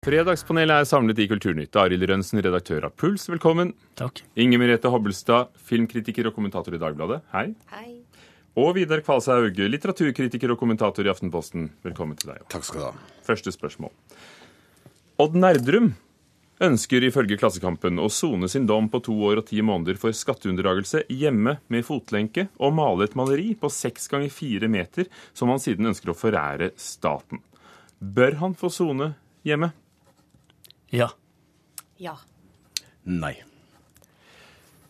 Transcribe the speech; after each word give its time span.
Fredagspanelet 0.00 0.80
er 0.80 0.86
samlet 0.88 1.18
i 1.20 1.26
Kulturnytt. 1.28 1.76
Arild 1.76 2.06
Rønsen, 2.08 2.38
redaktør 2.40 2.86
av 2.88 2.94
Puls, 2.96 3.26
velkommen. 3.28 3.74
Takk. 4.00 4.22
Inger 4.40 4.56
Merete 4.62 4.88
Hobbelstad, 4.88 5.50
filmkritiker 5.60 6.30
og 6.30 6.32
kommentator 6.38 6.72
i 6.72 6.78
Dagbladet, 6.80 7.18
hei. 7.34 7.50
Hei. 7.68 7.98
Og 8.56 8.78
Vidar 8.78 9.02
Kvalshaug, 9.04 9.60
litteraturkritiker 9.60 10.54
og 10.54 10.56
kommentator 10.62 11.04
i 11.04 11.10
Aftenposten, 11.12 11.66
velkommen 11.84 12.16
til 12.16 12.30
deg. 12.32 12.46
Takk 12.48 12.64
skal 12.64 12.80
du 12.80 12.86
ha. 12.86 13.18
Første 13.26 13.52
spørsmål. 13.52 13.92
Odd 15.20 15.36
Nerdrum 15.36 15.90
ønsker 16.64 17.04
ifølge 17.04 17.36
Klassekampen 17.42 18.00
å 18.00 18.08
sone 18.08 18.48
sin 18.48 18.64
dom 18.72 18.88
på 18.88 19.02
to 19.04 19.18
år 19.28 19.42
og 19.42 19.50
ti 19.52 19.60
måneder 19.60 20.00
for 20.00 20.16
skatteunndragelse 20.16 21.04
hjemme 21.12 21.58
med 21.68 21.84
fotlenke 21.84 22.46
og 22.56 22.72
male 22.80 23.04
et 23.04 23.18
maleri 23.20 23.52
på 23.52 23.68
seks 23.68 24.08
ganger 24.08 24.32
fire 24.32 24.72
meter 24.72 25.12
som 25.36 25.52
han 25.52 25.60
siden 25.60 25.92
ønsker 25.92 26.14
å 26.14 26.18
forære 26.24 26.72
staten. 26.80 27.44
Bør 28.00 28.40
han 28.40 28.56
få 28.56 28.72
sone 28.72 29.12
hjemme? 29.44 29.74
Ja. 30.90 31.12
Ja. 31.96 32.18
Nei. 33.04 33.36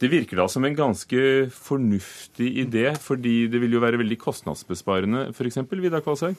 Det 0.00 0.08
virker 0.08 0.38
da 0.40 0.46
som 0.48 0.64
en 0.64 0.76
ganske 0.76 1.22
fornuftig 1.52 2.46
idé, 2.62 2.86
fordi 2.96 3.44
det 3.52 3.58
vil 3.60 3.74
jo 3.76 3.82
være 3.82 3.98
veldig 4.00 4.16
kostnadsbesparende, 4.22 5.26
f.eks. 5.34 5.58
Vidar 5.76 6.00
Kvalshaug? 6.00 6.38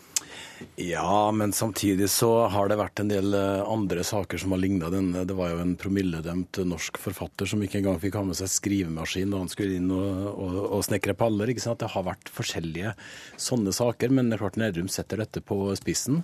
Ja, 0.81 1.29
men 1.31 1.53
samtidig 1.53 2.07
så 2.09 2.47
har 2.49 2.69
det 2.69 2.77
vært 2.79 3.01
en 3.03 3.11
del 3.11 3.35
eh, 3.37 3.61
andre 3.69 4.01
saker 4.05 4.41
som 4.41 4.53
har 4.55 4.61
ligna 4.61 4.89
den. 4.93 5.11
Det 5.13 5.35
var 5.37 5.53
jo 5.53 5.59
en 5.61 5.75
promilledømt 5.77 6.61
norsk 6.65 6.97
forfatter 7.01 7.49
som 7.49 7.61
ikke 7.61 7.79
engang 7.81 7.99
fikk 8.01 8.17
ha 8.17 8.23
med 8.25 8.37
seg 8.39 8.49
skrivemaskin 8.49 9.33
da 9.33 9.41
han 9.43 9.51
skulle 9.51 9.77
inn 9.77 9.93
og, 9.93 10.25
og, 10.31 10.57
og 10.79 10.83
snekre 10.87 11.15
paller. 11.17 11.53
ikke 11.53 11.63
sant? 11.63 11.81
Det 11.81 11.91
har 11.93 12.07
vært 12.07 12.33
forskjellige 12.33 12.95
sånne 13.41 13.73
saker, 13.77 14.13
men 14.13 14.29
det 14.29 14.37
er 14.37 14.43
klart 14.43 14.59
Nerdrum 14.61 14.89
setter 14.91 15.21
dette 15.21 15.43
på 15.45 15.59
spissen. 15.77 16.23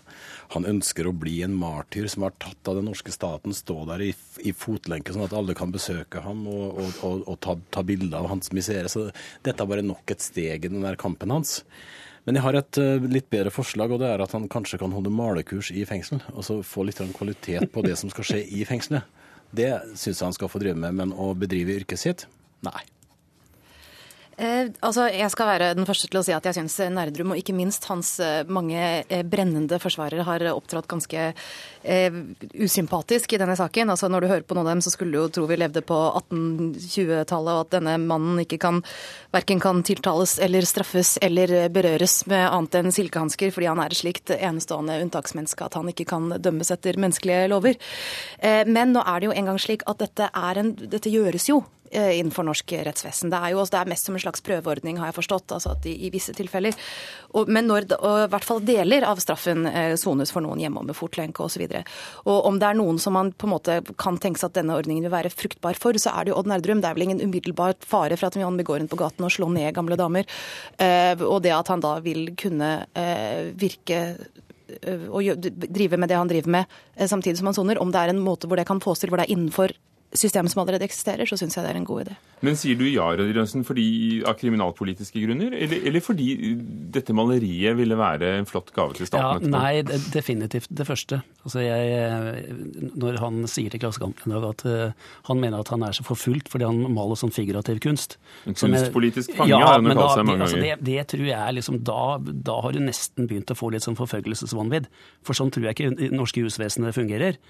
Han 0.55 0.65
ønsker 0.69 1.09
å 1.09 1.13
bli 1.13 1.39
en 1.45 1.57
martyr 1.57 2.09
som 2.09 2.25
har 2.25 2.33
tatt 2.41 2.73
av 2.73 2.79
den 2.79 2.89
norske 2.89 3.13
staten, 3.13 3.53
stå 3.57 3.83
der 3.91 4.07
i, 4.09 4.11
i 4.41 4.53
fotlenke 4.57 5.13
sånn 5.13 5.27
at 5.27 5.37
alle 5.37 5.57
kan 5.57 5.73
besøke 5.73 6.25
ham 6.25 6.45
og, 6.49 6.81
og, 7.05 7.26
og 7.27 7.39
ta, 7.43 7.57
ta 7.73 7.83
bilder 7.85 8.21
av 8.21 8.31
hans 8.31 8.51
misere. 8.55 8.89
Så 8.91 9.09
dette 9.45 9.63
er 9.63 9.69
bare 9.69 9.85
nok 9.85 10.15
et 10.15 10.23
steg 10.23 10.65
i 10.65 10.71
den 10.71 10.85
der 10.85 10.99
kampen 10.99 11.33
hans. 11.33 11.61
Men 12.27 12.35
jeg 12.35 12.43
har 12.43 12.57
et 12.59 12.79
uh, 12.81 13.05
litt 13.07 13.29
bedre 13.31 13.53
forslag, 13.53 13.93
og 13.93 14.01
det 14.01 14.09
er 14.11 14.23
at 14.23 14.33
han 14.35 14.49
kanskje 14.51 14.81
kan 14.81 14.91
holde 14.95 15.13
malekurs 15.13 15.71
i 15.71 15.85
fengsel. 15.87 16.19
Og 16.33 16.43
så 16.43 16.59
få 16.65 16.83
litt 16.87 16.99
kvalitet 17.15 17.69
på 17.71 17.85
det 17.85 17.95
som 17.99 18.11
skal 18.11 18.27
skje 18.27 18.41
i 18.43 18.65
fengselet. 18.67 19.07
Det 19.55 19.71
syns 19.95 20.19
jeg 20.19 20.25
han 20.25 20.35
skal 20.35 20.51
få 20.51 20.59
drive 20.59 20.79
med, 20.79 20.97
men 20.97 21.15
å 21.15 21.31
bedrive 21.39 21.77
yrket 21.79 22.03
sitt? 22.03 22.27
Nei. 22.67 22.83
Eh, 24.37 24.69
altså, 24.85 25.07
Jeg 25.09 25.31
skal 25.33 25.47
være 25.49 25.67
den 25.73 25.87
første 25.89 26.05
til 26.05 26.19
å 26.19 26.21
si 26.25 26.33
at 26.35 26.45
jeg 26.45 26.53
syns 26.59 26.75
Nerdrum, 26.93 27.31
og 27.33 27.39
ikke 27.41 27.55
minst 27.57 27.87
hans 27.89 28.19
eh, 28.21 28.45
mange 28.45 28.77
eh, 28.77 29.23
brennende 29.25 29.79
forsvarere, 29.81 30.25
har 30.27 30.43
opptrådt 30.51 30.85
ganske 30.91 31.23
eh, 31.33 32.19
usympatisk 32.53 33.33
i 33.33 33.39
denne 33.41 33.55
saken. 33.57 33.89
Altså, 33.89 34.09
Når 34.13 34.21
du 34.21 34.27
hører 34.29 34.45
på 34.45 34.53
noen 34.53 34.67
av 34.67 34.75
dem, 34.75 34.83
så 34.85 34.93
skulle 34.93 35.15
du 35.15 35.23
jo 35.23 35.31
tro 35.33 35.47
vi 35.49 35.57
levde 35.57 35.81
på 35.81 35.97
1820-tallet, 36.21 37.53
og 37.55 37.63
at 37.65 37.73
denne 37.79 37.95
mannen 38.03 38.43
ikke 38.43 38.59
kan 38.61 38.83
verken 39.33 39.63
kan 39.63 39.81
tiltales 39.81 40.37
eller 40.43 40.67
straffes 40.69 41.15
eller 41.25 41.71
berøres 41.73 42.19
med 42.29 42.45
annet 42.45 42.77
enn 42.77 42.93
silkehansker, 42.93 43.49
fordi 43.55 43.71
han 43.71 43.81
er 43.81 43.89
et 43.89 44.01
slikt 44.03 44.35
enestående 44.37 44.99
unntaksmenneske 45.01 45.65
at 45.65 45.79
han 45.79 45.89
ikke 45.89 46.05
kan 46.13 46.29
dømmes 46.37 46.69
etter 46.75 47.01
menneskelige 47.01 47.49
lover. 47.49 47.81
Eh, 48.37 48.69
men 48.69 48.93
nå 48.93 49.01
er 49.01 49.17
det 49.17 49.31
jo 49.31 49.35
engang 49.41 49.57
slik 49.61 49.87
at 49.89 50.05
dette, 50.05 50.29
en, 50.29 50.75
dette 50.77 51.09
gjøres 51.09 51.49
jo 51.49 51.63
innenfor 51.91 52.47
norsk 52.47 52.73
rettsvesen. 52.87 53.31
Det 53.33 53.39
er 53.39 53.53
jo 53.55 53.65
det 53.67 53.79
er 53.79 53.89
mest 53.89 54.07
som 54.07 54.15
en 54.17 54.23
slags 54.23 54.43
prøveordning, 54.45 54.99
har 55.01 55.11
jeg 55.11 55.17
forstått, 55.19 55.51
altså 55.55 55.73
at 55.75 55.85
i, 55.89 55.95
i 56.07 56.11
visse 56.13 56.33
tilfeller. 56.35 56.75
Og, 57.35 57.49
men 57.51 57.67
når 57.69 57.89
og 57.97 58.23
i 58.25 58.29
hvert 58.31 58.47
fall 58.47 58.63
deler 58.65 59.05
av 59.07 59.19
straffen 59.23 59.65
eh, 59.69 59.95
sones 59.99 60.31
for 60.33 60.45
noen 60.45 60.61
hjemme 60.61 60.83
med 60.87 60.97
fotlenke 60.97 61.43
osv. 61.45 61.65
Om 62.27 62.59
det 62.59 62.69
er 62.69 62.79
noen 62.79 62.99
som 63.01 63.15
man 63.17 63.31
på 63.33 63.47
en 63.47 63.53
måte 63.55 63.79
kan 63.99 64.19
tenke 64.21 64.41
seg 64.41 64.51
at 64.51 64.59
denne 64.59 64.77
ordningen 64.77 65.05
vil 65.05 65.13
være 65.13 65.33
fruktbar 65.33 65.77
for, 65.79 65.97
så 66.01 66.13
er 66.13 66.27
det 66.27 66.33
jo 66.33 66.39
Odd 66.41 66.51
Nerdrum. 66.51 66.81
Det 66.83 66.89
er 66.89 66.97
vel 66.97 67.07
ingen 67.07 67.23
umiddelbar 67.23 67.77
fare 67.87 68.17
for 68.17 68.29
at 68.29 68.39
han 68.39 68.63
gå 68.67 68.79
rundt 68.79 68.91
på 68.91 68.99
gaten 68.99 69.27
og 69.27 69.33
slå 69.33 69.49
ned 69.53 69.75
gamle 69.77 69.97
damer. 69.99 70.27
Eh, 70.81 71.13
og 71.23 71.41
det 71.45 71.55
at 71.55 71.71
han 71.71 71.83
da 71.83 71.97
vil 72.03 72.31
kunne 72.39 72.71
eh, 72.97 73.51
virke 73.57 73.99
eh, 74.81 75.07
og 75.07 75.47
drive 75.47 75.99
med 75.99 76.11
det 76.11 76.19
han 76.19 76.29
driver 76.29 76.55
med 76.59 76.79
eh, 76.95 77.07
samtidig 77.07 77.39
som 77.39 77.51
han 77.51 77.57
soner, 77.57 77.81
om 77.81 77.93
det 77.93 78.01
er 78.01 78.13
en 78.13 78.23
måte 78.23 78.49
hvor 78.49 78.59
det 78.59 78.67
kan 78.69 78.83
fås 78.83 79.03
til, 79.03 79.11
hvor 79.11 79.21
det 79.21 79.27
er 79.27 79.35
innenfor 79.37 79.73
systemet 80.15 80.51
som 80.53 80.61
allerede 80.63 80.85
eksisterer, 80.87 81.27
så 81.27 81.35
syns 81.39 81.57
jeg 81.57 81.65
det 81.65 81.71
er 81.73 81.79
en 81.81 81.85
god 81.87 82.05
idé. 82.05 82.15
Men 82.45 82.55
sier 82.55 82.77
du 82.77 82.85
ja, 82.85 83.07
Rødrønsen, 83.17 83.63
fordi 83.65 84.21
av 84.27 84.35
kriminalpolitiske 84.37 85.19
grunner, 85.23 85.55
eller, 85.57 85.81
eller 85.89 86.03
fordi 86.05 86.27
dette 86.93 87.15
maleriet 87.17 87.75
ville 87.79 87.97
være 87.97 88.35
en 88.37 88.45
flott 88.47 88.69
gave 88.75 88.93
til 88.93 89.09
staten? 89.09 89.49
Ja, 89.49 89.53
nei, 89.57 89.81
det- 89.81 89.99
definitivt 90.13 90.69
det 90.69 90.85
første. 90.87 91.21
Altså 91.43 91.63
jeg, 91.65 91.89
eh, 91.97 92.91
når 92.95 93.17
han 93.19 93.41
sier 93.47 93.73
til 93.73 93.81
Klassekampen 93.81 94.31
i 94.31 94.35
dag 94.35 94.45
at 94.51 94.65
eh, 94.65 94.91
han 95.27 95.41
mener 95.41 95.59
at 95.63 95.71
han 95.73 95.83
er 95.83 95.95
så 95.97 96.05
forfulgt 96.05 96.47
fordi 96.53 96.67
han 96.67 96.93
maler 96.93 97.17
sånn 97.19 97.33
figurativ 97.33 97.79
kunst. 97.83 98.17
En 98.45 98.53
kunstpolitisk 98.53 99.33
fange 99.35 99.57
har 99.57 99.79
han 99.81 99.91
kalt 99.91 100.15
seg 100.15 100.25
mange 100.29 100.45
altså 100.45 100.61
ganger. 100.61 100.77
Det, 100.77 100.85
det 100.91 101.07
tror 101.15 101.25
jeg 101.25 101.39
er 101.39 101.57
liksom, 101.57 101.81
da, 101.83 102.17
da 102.21 102.59
har 102.61 102.71
du 102.77 102.79
nesten 102.85 103.27
begynt 103.27 103.51
å 103.51 103.57
få 103.57 103.71
litt 103.73 103.83
sånn 103.87 103.97
forfølgelsesvanvidd. 103.97 104.87
For 105.25 105.33
sånn 105.33 105.51
tror 105.51 105.67
jeg 105.67 105.75
ikke 105.77 105.95
det 105.97 106.11
norske 106.13 106.43
jusvesenet 106.45 106.95
fungerer. 106.95 107.41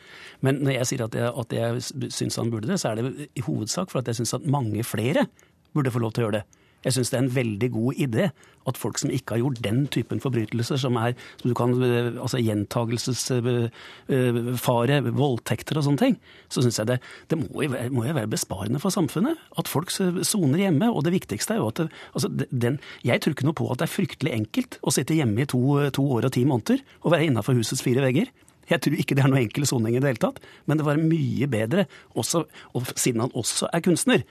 Men 0.42 0.64
når 0.64 0.80
jeg 0.80 0.92
sier 0.94 1.06
at 1.10 1.18
jeg, 1.18 1.34
at 1.44 1.58
jeg 1.60 2.12
syns 2.14 2.38
han 2.40 2.47
burde 2.54 2.72
det, 2.72 2.80
så 2.82 2.92
er 2.92 3.02
det 3.02 3.30
i 3.36 3.46
hovedsak 3.46 3.92
for 3.92 4.02
at 4.02 4.12
jeg 4.12 4.22
syns 4.22 4.38
at 4.38 4.48
mange 4.48 4.86
flere 4.88 5.28
burde 5.76 5.94
få 5.94 6.04
lov 6.04 6.16
til 6.16 6.26
å 6.26 6.28
gjøre 6.28 6.42
det. 6.42 6.48
Jeg 6.86 6.94
syns 6.94 7.10
det 7.12 7.18
er 7.18 7.24
en 7.26 7.36
veldig 7.36 7.70
god 7.74 7.94
idé 8.00 8.30
at 8.68 8.78
folk 8.78 8.98
som 9.00 9.10
ikke 9.14 9.34
har 9.34 9.40
gjort 9.42 9.64
den 9.64 9.88
typen 9.92 10.20
forbrytelser, 10.22 10.78
som 10.80 10.96
er 11.00 11.14
som 11.42 11.54
kan, 11.58 11.84
eh, 11.84 12.08
altså 12.20 12.38
gjentagelsesfare, 12.44 15.12
voldtekter 15.16 15.78
og 15.80 15.84
sånne 15.88 16.02
ting, 16.02 16.16
så 16.52 16.62
syns 16.64 16.80
jeg 16.80 16.88
det, 16.92 16.98
det 17.32 17.38
må, 17.40 17.48
jo 17.64 17.70
må 17.96 18.02
jo 18.06 18.18
være 18.20 18.32
besparende 18.32 18.80
for 18.84 18.92
samfunnet. 18.94 19.36
At 19.58 19.72
folk 19.72 19.90
soner 19.92 20.60
hjemme. 20.60 20.88
Og 20.92 21.04
det 21.08 21.16
viktigste 21.16 21.54
er 21.56 21.60
jo 21.62 21.70
at 21.72 21.80
det, 21.82 21.88
altså 22.14 22.28
den, 22.52 22.76
Jeg 23.04 23.22
tror 23.22 23.32
ikke 23.34 23.48
noe 23.48 23.58
på 23.58 23.72
at 23.72 23.80
det 23.80 23.86
er 23.88 23.98
fryktelig 23.98 24.32
enkelt 24.36 24.72
å 24.84 24.92
sitte 24.94 25.18
hjemme 25.18 25.42
i 25.42 25.50
to, 25.50 25.62
to 25.96 26.04
år 26.18 26.24
og 26.28 26.34
ti 26.36 26.44
måneder 26.46 26.80
og 27.04 27.12
være 27.12 27.26
innafor 27.32 27.54
husets 27.58 27.84
fire 27.84 28.02
vegger. 28.04 28.28
Jeg 28.68 28.84
tror 28.84 28.98
ikke 29.00 29.18
det 29.18 29.24
er 29.26 29.32
noe 29.32 29.44
enkel 29.44 29.68
soning 29.70 29.96
i 29.96 30.02
det 30.04 30.12
hele 30.12 30.24
tatt, 30.24 30.42
men 30.68 30.80
det 30.80 30.88
var 30.88 31.00
mye 31.00 31.48
bedre, 31.52 31.88
også, 32.20 32.44
og 32.76 32.92
siden 32.96 33.24
han 33.26 33.34
også 33.38 33.72
er 33.72 33.84
kunstner. 33.86 34.26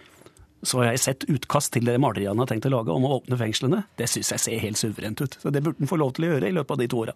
Så 0.67 0.81
har 0.81 0.91
jeg 0.91 1.03
sett 1.05 1.27
utkast 1.31 1.75
til 1.75 1.87
det 1.87 1.99
maleriet 2.03 2.33
han 2.33 2.41
har 2.43 2.49
tenkt 2.51 2.67
å 2.69 2.73
lage 2.73 2.95
om 2.95 3.05
å 3.07 3.19
åpne 3.19 3.39
fengslene. 3.39 3.85
Det 4.01 4.09
syns 4.11 4.33
jeg 4.35 4.43
ser 4.43 4.63
helt 4.65 4.81
suverent 4.81 5.21
ut. 5.23 5.37
Så 5.43 5.53
det 5.55 5.63
burde 5.63 5.83
han 5.83 5.91
få 5.91 6.01
lov 6.01 6.17
til 6.17 6.27
å 6.27 6.33
gjøre 6.33 6.49
i 6.49 6.57
løpet 6.57 6.75
av 6.75 6.81
de 6.81 6.89
to 6.91 7.05
åra. 7.05 7.15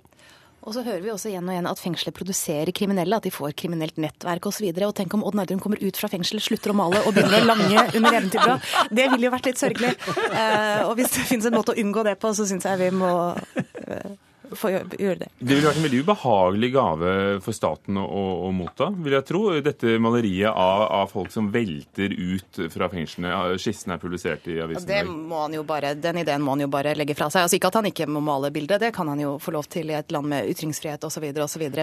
Og 0.61 0.75
så 0.77 0.83
hører 0.85 1.01
vi 1.01 1.09
også 1.09 1.31
igjen 1.31 1.47
og 1.49 1.55
igjen 1.55 1.69
at 1.71 1.81
fengselet 1.81 2.17
produserer 2.17 2.71
kriminelle, 2.77 3.17
at 3.17 3.25
de 3.25 3.33
får 3.33 3.55
kriminelt 3.57 3.97
nettverk 4.01 4.51
osv. 4.51 4.67
Og, 4.69 4.83
og 4.91 4.97
tenk 4.99 5.15
om 5.17 5.23
Odd 5.25 5.39
Nerdrum 5.39 5.63
kommer 5.63 5.81
ut 5.81 5.97
fra 5.97 6.11
fengselet, 6.13 6.45
slutter 6.45 6.75
å 6.75 6.77
male 6.77 7.01
og 7.07 7.15
begynner 7.17 7.41
å 7.41 7.49
lange 7.49 7.85
under 7.97 8.19
eventyrblad. 8.19 8.67
Det 8.93 9.07
ville 9.15 9.25
jo 9.25 9.33
vært 9.33 9.49
litt 9.49 9.63
sørgelig. 9.63 9.95
Eh, 10.31 10.83
og 10.85 10.93
hvis 10.99 11.15
det 11.17 11.25
finnes 11.31 11.49
en 11.49 11.57
måte 11.57 11.73
å 11.73 11.81
unngå 11.81 12.05
det 12.07 12.19
på, 12.21 12.35
så 12.37 12.45
syns 12.49 12.69
jeg 12.69 12.81
vi 12.81 12.91
må 12.93 13.11
få 14.57 14.73
gjøre, 14.73 15.17
det. 15.21 15.29
Det 15.39 15.55
ville 15.55 15.69
vært 15.69 15.81
en 15.81 15.87
veldig 15.87 16.03
ubehagelig 16.05 16.71
gave 16.75 17.15
for 17.45 17.57
staten 17.57 17.99
å, 18.01 18.07
å, 18.47 18.51
motta, 18.55 18.91
vil 18.95 19.17
jeg 19.19 19.27
tro. 19.29 19.43
Dette 19.65 19.97
maleriet 20.03 20.51
av, 20.51 20.87
av 21.01 21.11
folk 21.13 21.33
som 21.35 21.51
velter 21.53 22.15
ut 22.15 22.61
fra 22.73 22.91
fengslene. 22.93 23.33
Skissen 23.61 23.95
er 23.95 24.03
publisert 24.03 24.49
i 24.51 24.59
avisen. 24.63 24.89
det 24.89 25.03
må 25.09 25.43
han 25.45 25.55
jo 25.57 25.65
bare, 25.67 25.95
Den 25.95 26.23
ideen 26.23 26.43
må 26.43 26.55
han 26.57 26.65
jo 26.65 26.71
bare 26.73 26.95
legge 26.99 27.17
fra 27.19 27.31
seg. 27.31 27.47
Altså 27.47 27.59
Ikke 27.59 27.71
at 27.71 27.81
han 27.81 27.91
ikke 27.91 28.09
må 28.11 28.23
male 28.25 28.53
bildet, 28.55 28.81
det 28.83 28.93
kan 28.97 29.09
han 29.11 29.21
jo 29.21 29.37
få 29.43 29.55
lov 29.55 29.69
til 29.71 29.91
i 29.93 29.99
et 29.99 30.13
land 30.15 30.31
med 30.31 30.51
ytringsfrihet 30.53 31.05
osv., 31.07 31.29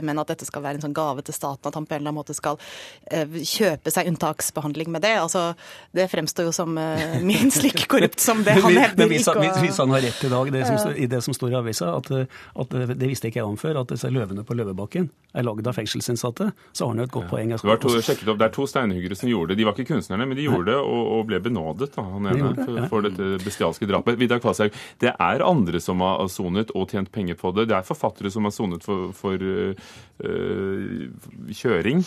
men 0.07 0.21
at 0.21 0.31
dette 0.31 0.45
skal 0.47 0.63
være 0.63 0.79
en 0.79 0.87
sånn 0.87 0.95
gave 0.95 1.23
til 1.25 1.35
staten, 1.35 1.69
at 1.69 1.75
han 1.77 1.85
på 1.87 1.95
en 1.95 2.01
eller 2.01 2.11
annen 2.11 2.19
måte 2.19 2.35
skal 2.37 2.59
eh, 3.11 3.27
kjøpe 3.27 3.91
seg 3.93 4.09
unntaksbehandling 4.11 4.91
med 4.93 5.03
det. 5.05 5.15
altså 5.21 5.53
Det 5.95 6.07
fremstår 6.11 6.49
jo 6.49 6.55
som 6.55 6.77
eh, 6.77 7.19
minst 7.31 7.63
like 7.63 7.87
korrupt 7.89 8.21
som 8.23 8.43
det 8.45 8.57
han 8.59 8.77
hevder. 8.77 9.09
hvis, 9.11 9.27
han 9.27 9.93
har 9.95 10.05
rett 10.05 10.23
i 10.23 10.31
dag 10.31 10.51
det 10.53 10.65
som, 10.67 10.93
i 10.95 11.07
det 11.09 11.21
som 11.25 11.35
står 11.35 11.55
i 11.55 11.59
avisa, 11.61 11.93
at, 11.97 12.11
at 12.57 12.73
det 12.97 13.07
visste 13.09 13.29
ikke 13.29 13.41
jeg 13.41 13.47
om 13.47 13.57
før, 13.59 13.81
at 13.81 13.91
disse 13.91 14.09
løvene 14.13 14.43
på 14.47 14.55
Løvebakken 14.57 15.09
er 15.37 15.45
lagd 15.45 15.67
av 15.69 15.77
fengselsinnsatte, 15.77 16.49
så 16.71 16.85
har 16.85 16.93
han 16.93 17.01
jo 17.01 17.07
et 17.07 17.13
godt 17.13 17.29
poeng. 17.31 17.51
Jeg 17.53 17.61
Det, 17.61 17.77
to, 17.83 17.91
opp, 18.33 18.39
det 18.39 18.47
er 18.47 18.53
to 18.55 18.67
steinhuggere 18.69 19.17
som 19.19 19.29
gjorde 19.31 19.53
det. 19.53 19.59
De 19.59 19.67
var 19.67 19.77
ikke 19.77 19.93
kunstnerne, 19.93 20.27
men 20.29 20.39
de 20.39 20.47
gjorde 20.47 20.71
det 20.71 20.77
og, 20.79 21.01
og 21.17 21.25
ble 21.29 21.41
benådet, 21.43 21.91
da, 21.95 22.05
han 22.05 22.29
ene, 22.31 22.37
de 22.37 22.53
det, 22.57 22.65
for, 22.65 22.79
ja. 22.79 22.87
for 22.91 23.07
dette 23.07 23.29
bestialske 23.45 23.89
drapet. 23.89 24.17
Vidar 24.21 24.41
Kvalshaug, 24.43 24.77
det 25.03 25.13
er 25.13 25.45
andre 25.45 25.81
som 25.83 26.01
har 26.05 26.25
sonet 26.33 26.73
og 26.73 26.89
tjent 26.93 27.11
penger 27.13 27.37
på 27.39 27.53
det. 27.57 27.69
Det 27.71 27.77
er 27.77 27.87
forfattere 27.87 28.33
som 28.33 28.47
har 28.47 28.55
sonet 28.55 28.87
for, 28.87 29.11
for 29.17 29.37
øh, 29.37 29.77
kjøring. 31.53 32.03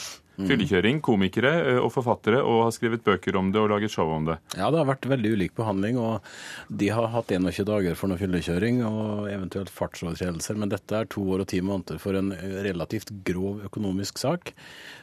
Fyllekjøring, 0.49 1.01
komikere 1.05 1.53
og 1.81 1.91
forfattere, 1.95 2.41
og 2.45 2.67
har 2.67 2.75
skrevet 2.77 3.05
bøker 3.07 3.37
om 3.41 3.51
det 3.53 3.61
og 3.63 3.71
laget 3.73 3.93
show 3.93 4.11
om 4.15 4.29
det. 4.29 4.39
Ja, 4.57 4.71
det 4.71 4.81
har 4.81 4.89
vært 4.89 5.09
veldig 5.11 5.35
ulik 5.37 5.57
behandling, 5.59 5.99
og 6.01 6.25
de 6.69 6.91
har 6.95 7.11
hatt 7.15 7.33
21 7.35 7.67
dager 7.69 7.99
for 7.99 8.11
noe 8.11 8.21
fyllekjøring 8.21 8.83
og 8.87 9.31
eventuelt 9.31 9.73
fartsovertredelser, 9.75 10.59
men 10.61 10.73
dette 10.73 10.97
er 10.97 11.11
to 11.11 11.25
år 11.35 11.45
og 11.45 11.51
ti 11.53 11.63
måneder 11.65 12.01
for 12.03 12.19
en 12.19 12.33
relativt 12.65 13.13
grov 13.27 13.65
økonomisk 13.69 14.21
sak, 14.23 14.55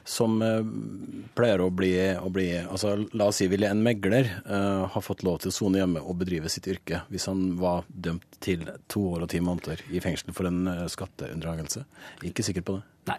som 0.07 0.39
pleier 1.37 1.61
å 1.63 1.69
bli, 1.73 1.93
å 2.15 2.29
bli 2.33 2.49
altså 2.63 2.95
La 3.17 3.27
oss 3.29 3.41
si 3.41 3.47
ville 3.51 3.69
en 3.69 3.83
megler 3.83 4.29
uh, 4.47 4.87
ha 4.93 5.01
fått 5.03 5.23
lov 5.27 5.41
til 5.43 5.51
å 5.51 5.55
sone 5.55 5.81
hjemme 5.81 6.01
og 6.01 6.19
bedrive 6.21 6.49
sitt 6.51 6.67
yrke 6.69 7.03
hvis 7.11 7.27
han 7.29 7.57
var 7.59 7.85
dømt 7.87 8.39
til 8.43 8.65
to 8.91 9.03
år 9.13 9.25
og 9.25 9.31
ti 9.31 9.41
måneder 9.43 9.83
i 9.93 10.01
fengsel 10.03 10.33
for 10.35 10.49
en 10.49 10.67
eh, 10.69 10.85
skatteunndragelse. 10.91 11.83
Ikke 12.27 12.45
sikker 12.45 12.65
på 12.65 12.77
det. 12.77 12.85
Nei. 13.11 13.17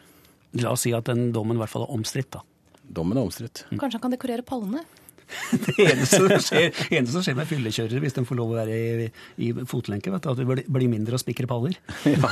La 0.56 0.72
oss 0.72 0.86
si 0.86 0.94
at 0.96 1.10
den 1.10 1.28
dommen 1.34 1.58
i 1.58 1.62
hvert 1.62 1.72
fall 1.72 1.84
er 1.84 1.92
omstridt, 1.92 2.30
da. 2.38 2.40
Dommen 2.88 3.18
er 3.18 3.26
omstridt. 3.26 3.66
Kanskje 3.74 3.98
han 3.98 4.06
kan 4.06 4.14
dekorere 4.16 4.46
pallene? 4.46 4.84
Det 5.66 5.74
eneste 5.84 6.22
som 6.22 6.40
skjer, 6.40 6.70
eneste 6.88 7.12
som 7.12 7.24
skjer 7.26 7.36
med 7.36 7.48
fyllekjørere 7.50 8.00
hvis 8.00 8.16
de 8.16 8.24
får 8.24 8.38
lov 8.38 8.54
å 8.54 8.58
være 8.62 8.76
i, 8.78 9.08
i 9.44 9.50
fotlenke, 9.68 10.12
vet 10.14 10.24
du, 10.24 10.30
at 10.32 10.40
det 10.40 10.64
blir 10.72 10.88
mindre 10.88 11.18
å 11.18 11.20
spikre 11.20 11.48
paller. 11.50 11.76
Ja. 12.08 12.30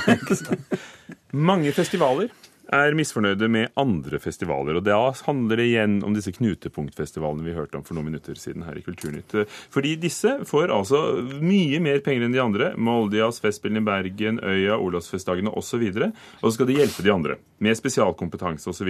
Mange 1.37 1.73
festivaler 1.77 2.31
er 2.75 2.97
misfornøyde 2.99 3.47
med 3.53 3.69
andre 3.79 4.19
festivaler. 4.23 4.79
og 4.79 4.85
Da 4.85 5.13
handler 5.27 5.57
det 5.61 5.67
igjen 5.71 6.05
om 6.05 6.15
disse 6.17 6.33
knutepunktfestivalene 6.35 7.45
vi 7.47 7.57
hørte 7.57 7.77
om 7.79 7.85
for 7.87 7.95
noen 7.95 8.09
minutter 8.11 8.35
siden 8.39 8.63
her 8.67 8.77
i 8.79 8.83
Kulturnytt. 8.83 9.31
Fordi 9.71 9.97
disse 10.01 10.45
får 10.49 10.71
altså 10.75 10.99
mye 11.41 11.81
mer 11.83 12.01
penger 12.05 12.25
enn 12.27 12.35
de 12.35 12.41
andre. 12.43 12.77
Moldias, 12.77 13.41
Festspillene 13.43 13.81
i 13.85 13.87
Bergen, 13.87 14.41
Øya, 14.43 14.77
Olavsfestdagene 14.79 15.51
osv. 15.51 15.83
Og, 15.83 15.95
så 15.95 16.01
og 16.43 16.49
så 16.49 16.55
skal 16.59 16.69
de 16.71 16.79
hjelpe 16.81 17.03
de 17.07 17.15
andre 17.15 17.35
med 17.59 17.77
spesialkompetanse 17.79 18.71
osv. 18.71 18.89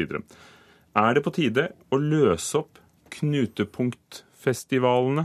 Er 0.96 1.12
det 1.12 1.24
på 1.24 1.34
tide 1.36 1.64
å 1.92 1.96
løse 2.00 2.58
opp 2.62 2.74
knutepunktfestivalene? 3.16 5.24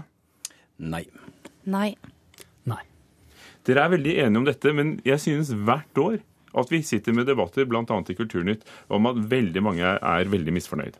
Nei. 0.81 1.06
Nei. 1.63 1.95
Nei. 2.68 2.83
Dere 3.68 3.81
er 3.86 3.94
veldig 3.94 4.13
enige 4.25 4.39
om 4.42 4.48
dette, 4.48 4.74
men 4.75 4.88
jeg 5.06 5.19
synes 5.21 5.51
hvert 5.53 5.98
år 6.01 6.18
at 6.57 6.74
vi 6.74 6.81
sitter 6.86 7.15
med 7.15 7.30
debatter, 7.30 7.68
bl.a. 7.69 7.83
i 7.86 8.18
Kulturnytt, 8.18 8.65
om 8.92 9.09
at 9.12 9.21
veldig 9.31 9.63
mange 9.63 9.95
er 9.95 10.31
veldig 10.31 10.56
misfornøyd. 10.57 11.00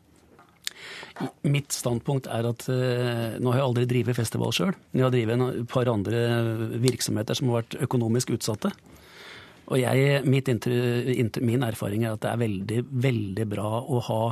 Mitt 1.52 1.76
standpunkt 1.76 2.30
er 2.32 2.48
at 2.50 2.64
uh, 2.72 3.36
nå 3.38 3.52
har 3.52 3.60
jeg 3.60 3.68
aldri 3.68 3.90
drevet 3.90 4.18
festival 4.18 4.54
sjøl. 4.56 4.72
Jeg 4.96 5.06
har 5.06 5.14
drevet 5.14 5.44
et 5.50 5.68
par 5.70 5.92
andre 5.92 6.24
virksomheter 6.82 7.38
som 7.38 7.52
har 7.52 7.62
vært 7.62 7.78
økonomisk 7.86 8.34
utsatte. 8.38 8.72
Og 9.72 9.80
jeg, 9.80 10.24
min 10.28 11.64
erfaring 11.64 12.04
er 12.04 12.16
at 12.16 12.24
det 12.24 12.32
er 12.32 12.42
veldig, 12.42 12.80
veldig 13.06 13.46
bra 13.52 13.70
å 13.80 14.02
ha 14.08 14.24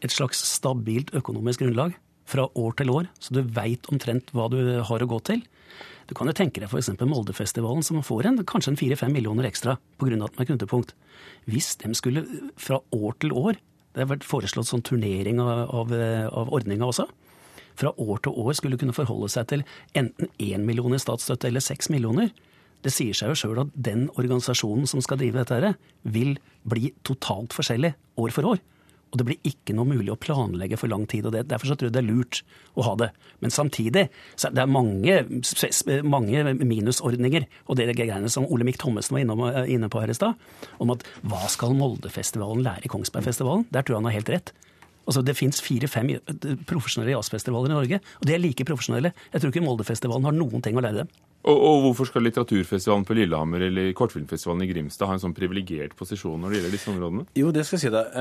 et 0.00 0.14
slags 0.14 0.40
stabilt 0.54 1.12
økonomisk 1.18 1.64
grunnlag 1.64 1.96
fra 2.30 2.46
år 2.58 2.76
til 2.78 2.92
år, 2.92 3.08
så 3.18 3.34
du 3.34 3.42
veit 3.42 3.88
omtrent 3.92 4.30
hva 4.36 4.48
du 4.52 4.60
har 4.86 5.02
å 5.02 5.10
gå 5.10 5.18
til. 5.26 5.42
Du 6.10 6.16
kan 6.18 6.26
jo 6.26 6.34
tenke 6.34 6.58
deg 6.58 6.70
f.eks. 6.70 6.90
Moldefestivalen, 6.98 7.84
som 7.86 8.00
får 8.02 8.26
en, 8.26 8.42
kanskje 8.46 8.72
en 8.72 8.78
fire-fem 8.80 9.12
millioner 9.14 9.46
ekstra 9.46 9.76
pga. 10.00 10.16
at 10.16 10.34
den 10.34 10.42
er 10.42 10.48
knutepunkt. 10.48 10.94
Hvis 11.46 11.76
de 11.78 11.92
skulle 11.94 12.26
fra 12.58 12.80
år 12.90 13.18
til 13.20 13.32
år 13.32 13.60
Det 13.90 14.04
har 14.04 14.10
vært 14.12 14.22
foreslått 14.22 14.68
sånn 14.68 14.84
turnering 14.86 15.40
av, 15.42 15.66
av, 15.74 15.90
av 16.30 16.50
ordninga 16.54 16.86
også. 16.86 17.08
Fra 17.74 17.90
år 17.98 18.20
til 18.22 18.36
år 18.38 18.52
skulle 18.54 18.78
kunne 18.78 18.94
forholde 18.94 19.26
seg 19.32 19.48
til 19.50 19.64
enten 19.98 20.30
én 20.38 20.62
million 20.62 20.94
i 20.94 21.00
statsstøtte 21.02 21.48
eller 21.48 21.64
seks 21.64 21.90
millioner. 21.90 22.30
Det 22.86 22.92
sier 22.94 23.16
seg 23.18 23.32
jo 23.32 23.38
sjøl 23.40 23.62
at 23.64 23.72
den 23.74 24.06
organisasjonen 24.14 24.86
som 24.86 25.02
skal 25.02 25.18
drive 25.18 25.42
dette, 25.42 25.58
her, 25.58 25.74
vil 26.06 26.36
bli 26.62 26.92
totalt 27.02 27.56
forskjellig 27.56 27.90
år 28.22 28.36
for 28.36 28.52
år. 28.52 28.62
Og 29.10 29.18
det 29.18 29.26
blir 29.26 29.48
ikke 29.48 29.74
noe 29.74 29.88
mulig 29.90 30.12
å 30.14 30.18
planlegge 30.20 30.78
for 30.78 30.90
lang 30.90 31.06
tid. 31.10 31.26
og 31.26 31.34
det, 31.34 31.48
Derfor 31.50 31.72
så 31.72 31.76
tror 31.76 31.90
jeg 31.90 31.96
det 31.96 32.02
er 32.04 32.08
lurt 32.08 32.42
å 32.78 32.86
ha 32.86 32.94
det. 33.00 33.10
Men 33.42 33.50
samtidig 33.50 34.06
så 34.36 34.48
er 34.48 34.56
det 34.60 34.66
mange, 34.70 35.16
mange 36.06 36.44
minusordninger. 36.62 37.46
Og 37.66 37.78
det 37.78 37.88
er 37.88 37.98
greiene 37.98 38.30
som 38.30 38.46
Olemic 38.46 38.78
Thommessen 38.78 39.18
var 39.18 39.66
inne 39.66 39.90
på 39.90 40.02
her 40.02 40.12
i 40.12 40.16
stad, 40.16 40.38
om 40.78 40.94
at 40.94 41.02
hva 41.26 41.42
skal 41.50 41.74
Moldefestivalen 41.74 42.62
lære 42.66 42.86
i 42.86 42.92
Kongsbergfestivalen? 42.92 43.66
Der 43.74 43.82
tror 43.82 43.96
jeg 43.96 44.02
han 44.04 44.10
har 44.12 44.18
helt 44.20 44.34
rett. 44.36 44.54
Altså, 45.08 45.24
Det 45.26 45.34
fins 45.34 45.58
fire-fem 45.64 46.12
profesjonelle 46.70 47.16
jazzfestivaler 47.16 47.72
i 47.72 47.74
Norge, 47.74 48.00
og 48.20 48.28
de 48.28 48.36
er 48.36 48.42
like 48.42 48.66
profesjonelle. 48.68 49.10
Jeg 49.32 49.42
tror 49.42 49.50
ikke 49.50 49.64
Moldefestivalen 49.64 50.28
har 50.28 50.36
noen 50.36 50.62
ting 50.62 50.78
å 50.78 50.84
lære 50.84 51.02
dem. 51.02 51.10
Og, 51.40 51.56
og, 51.56 51.76
hvorfor 51.86 52.10
skal 52.10 52.26
litteraturfestivalen 52.28 53.06
på 53.08 53.16
Lillehammer 53.16 53.64
eller 53.70 53.94
kortfilmfestivalen 53.96 54.66
i 54.66 54.68
Grimstad 54.68 55.08
ha 55.08 55.16
en 55.16 55.22
sånn 55.22 55.34
privilegert 55.34 55.94
posisjon 55.96 56.36
når 56.36 56.52
det 56.52 56.58
gjelder 56.58 56.74
disse 56.76 56.90
områdene? 56.92 57.24
Jo, 57.40 57.52
det 57.56 57.64
skal 57.64 57.78
jeg 57.78 57.86
si 57.86 57.92
deg. 57.94 58.18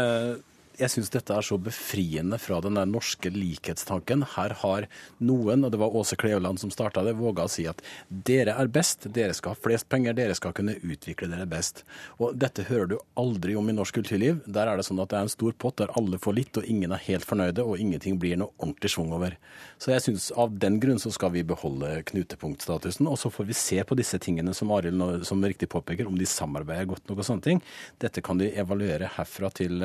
Eh, 0.79 0.83
jeg 0.83 0.93
syns 0.93 1.11
dette 1.13 1.35
er 1.35 1.45
så 1.45 1.57
befriende 1.61 2.39
fra 2.39 2.59
den 2.61 2.75
der 2.75 2.87
norske 2.89 3.29
likhetstanken. 3.29 4.23
Her 4.35 4.55
har 4.61 4.87
noen, 5.19 5.63
og 5.65 5.71
det 5.71 5.79
var 5.79 5.95
Åse 5.95 6.15
Kleveland 6.15 6.59
som 6.59 6.71
starta 6.71 7.03
det, 7.03 7.17
våga 7.19 7.45
å 7.45 7.51
si 7.51 7.67
at 7.67 7.81
dere 8.09 8.55
er 8.57 8.67
best, 8.67 9.07
dere 9.13 9.33
skal 9.33 9.53
ha 9.53 9.59
flest 9.59 9.89
penger, 9.89 10.13
dere 10.17 10.35
skal 10.35 10.53
kunne 10.53 10.77
utvikle 10.79 11.29
dere 11.29 11.47
best. 11.49 11.83
Og 12.19 12.35
dette 12.35 12.65
hører 12.69 12.89
du 12.93 12.97
aldri 13.19 13.55
om 13.55 13.69
i 13.69 13.75
norsk 13.75 13.99
kulturliv. 13.99 14.41
Der 14.47 14.67
er 14.67 14.77
det 14.77 14.87
sånn 14.87 15.01
at 15.01 15.11
det 15.11 15.19
er 15.19 15.27
en 15.27 15.33
stor 15.33 15.55
pott 15.59 15.77
der 15.79 15.93
alle 15.99 16.19
får 16.21 16.37
litt, 16.37 16.59
og 16.59 16.67
ingen 16.67 16.93
er 16.95 17.05
helt 17.05 17.27
fornøyde, 17.27 17.63
og 17.63 17.79
ingenting 17.79 18.19
blir 18.19 18.39
noe 18.39 18.53
ordentlig 18.57 18.93
schwung 18.93 19.13
over. 19.15 19.37
Så 19.79 19.93
jeg 19.93 20.05
syns 20.05 20.29
av 20.31 20.55
den 20.59 20.79
grunn 20.81 20.99
så 21.01 21.11
skal 21.13 21.33
vi 21.35 21.45
beholde 21.47 22.01
knutepunktstatusen, 22.09 23.07
og 23.09 23.19
så 23.19 23.31
får 23.33 23.49
vi 23.49 23.57
se 23.57 23.81
på 23.83 23.97
disse 23.99 24.19
tingene 24.21 24.55
som 24.57 24.71
Arild 24.75 25.25
som 25.27 25.43
riktig 25.43 25.69
påpeker, 25.71 26.07
om 26.09 26.17
de 26.17 26.27
samarbeider 26.29 26.89
godt 26.89 27.05
nok 27.09 27.21
og 27.21 27.27
sånne 27.27 27.45
ting. 27.45 27.63
Dette 28.01 28.23
kan 28.25 28.39
de 28.39 28.49
evaluere 28.59 29.09
herfra 29.15 29.51
til, 29.55 29.83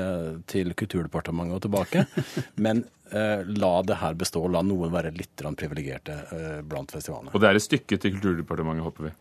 til 0.51 0.65
til 0.65 0.75
Kulturdepartementet 0.85 1.57
og 1.57 1.65
tilbake. 1.65 2.05
Men 2.57 2.85
la 3.13 3.83
det 3.85 3.99
her 4.01 4.15
bestå, 4.19 4.41
la 4.49 4.63
noen 4.65 4.93
være 4.93 5.13
litt 5.15 5.43
privilegerte 5.59 6.15
eh, 6.33 6.63
blant 6.67 6.91
festivalene. 6.91 7.33
Og 7.35 7.43
det 7.43 7.51
er 7.51 7.59
et 7.59 7.65
stykke 7.65 7.99
til 8.01 8.17
Kulturdepartementet, 8.17 8.85
håper 8.87 9.09
vi. 9.09 9.13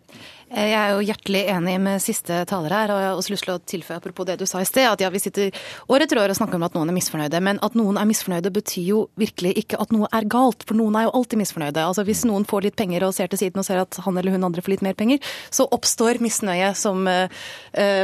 Eh, 0.54 0.70
jeg 0.70 0.78
er 0.80 0.94
jo 0.94 1.04
hjertelig 1.08 1.42
enig 1.52 1.76
med 1.82 2.04
siste 2.04 2.44
taler 2.50 2.74
her, 2.74 2.94
og 2.94 3.02
jeg 3.02 3.10
har 3.10 3.20
også 3.20 3.34
lyst 3.34 3.48
til 3.48 3.54
å 3.56 3.62
tilføye 3.74 3.98
apropos 4.00 4.28
det 4.30 4.38
du 4.40 4.46
sa 4.50 4.62
i 4.62 4.68
sted, 4.70 4.88
at 4.88 5.02
ja, 5.04 5.10
vi 5.14 5.22
sitter 5.22 5.66
år 5.92 6.06
etter 6.06 6.22
år 6.22 6.34
og 6.34 6.40
snakker 6.40 6.60
om 6.60 6.68
at 6.68 6.78
noen 6.78 6.92
er 6.94 6.98
misfornøyde, 6.98 7.42
men 7.44 7.60
at 7.66 7.78
noen 7.80 8.00
er 8.00 8.10
misfornøyde 8.10 8.54
betyr 8.54 8.88
jo 8.88 9.00
virkelig 9.20 9.56
ikke 9.64 9.80
at 9.82 9.94
noe 9.96 10.10
er 10.14 10.30
galt, 10.32 10.66
for 10.68 10.80
noen 10.80 10.98
er 11.00 11.08
jo 11.08 11.16
alltid 11.20 11.42
misfornøyde. 11.42 11.84
Altså 11.84 12.06
Hvis 12.08 12.24
noen 12.30 12.48
får 12.50 12.68
litt 12.68 12.80
penger 12.80 13.08
og 13.08 13.16
ser 13.18 13.32
til 13.32 13.42
siden 13.42 13.64
og 13.64 13.68
ser 13.68 13.82
at 13.82 14.00
han 14.06 14.18
eller 14.20 14.36
hun 14.36 14.48
andre 14.48 14.64
får 14.64 14.76
litt 14.76 14.86
mer 14.86 14.98
penger, 15.00 15.20
så 15.54 15.68
oppstår 15.74 16.22
misnøye 16.24 16.72
som 16.78 17.08
uh, 17.10 17.28